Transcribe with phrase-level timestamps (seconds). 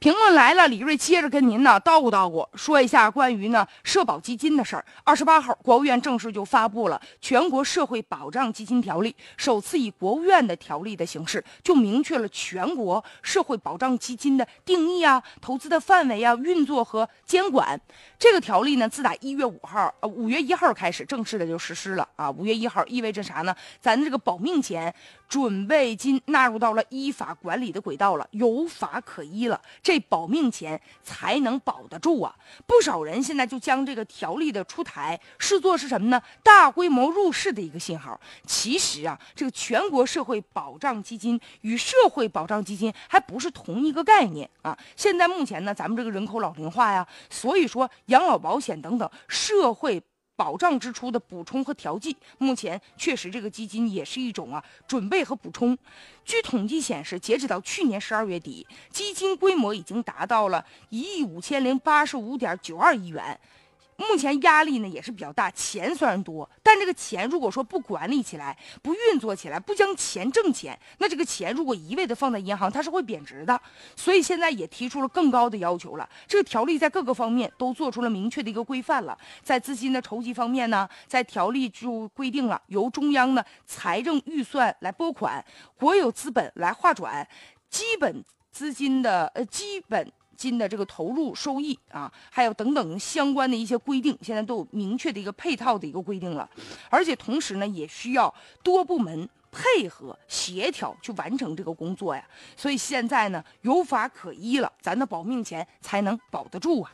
[0.00, 4.82] 评论来了，李瑞接着跟您呢叨咕叨咕，说一下关于呢社保基金的事儿。
[5.04, 17.78] 二十八号，国务院正式就发布了《全国社会保障基金条例》，首次以国务院的条例的形式，就明确了全国社会保障基金的定义啊、投资的范围啊、运作和监管。
[18.18, 22.30] 这个条例呢，自打一月五号，呃，五月一号开始正式的就实施了啊。
[22.30, 23.54] 五月一号意味着啥呢？
[23.82, 24.94] 咱这个保命钱
[25.30, 29.58] 准备金纳入到了依法管理的轨道了，有法可依了。
[29.80, 32.34] 这保命钱才能保得住啊！
[32.66, 36.20] 不少人现在就将这个条例的出台视作是什么呢？
[36.42, 38.20] 大规模入市的一个信号。
[38.44, 44.76] 其实啊，这个全国社会保障基金与社会保障基金还不是同一个概念啊。
[44.96, 50.02] 现在目前呢，咱们这个人口老龄化呀，所以说养老保险等等社会。
[50.40, 55.76] 保障支出的补充和调剂，目前确实这个基金也是一种啊准备和补充。
[56.24, 63.38] 据统计显示，截止到去年十二月底，基金规模已经达到了一亿五千零八十五点九二亿元。
[64.00, 73.60] 目前压力呢也是比较大，钱虽然多，但这个钱如果说不管理起来、不运作起来、不将钱挣钱，那这个钱如果一味的放在银行，它是会贬值的。
[73.94, 76.08] 所以现在也提出了更高的要求了。
[76.26, 79.16] 这个条例在各个方面都做出了明确的一个规范了。
[79.42, 85.44] 在资金的筹集方面呢，在条例就规定了由中央的财政预算来拨款，
[85.76, 87.28] 国有资本来划转，
[87.68, 90.10] 基本资金的呃基本。
[90.40, 96.48] 金的这个投入收益啊，还有等等相关的一些规定，现在都有明确的一个配套的一个规定了，
[96.88, 102.26] 而且同时呢，也需要多部门配合协调去完成这个工作呀。
[102.56, 106.90] 所以现在呢，有法可依了，咱的保命钱才能保得住啊。